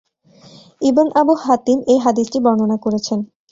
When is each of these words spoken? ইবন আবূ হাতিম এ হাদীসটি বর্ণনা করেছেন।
ইবন 0.81 1.07
আবূ 1.15 1.33
হাতিম 1.43 1.77
এ 1.87 1.95
হাদীসটি 2.03 2.37
বর্ণনা 2.45 2.77
করেছেন। 2.85 3.19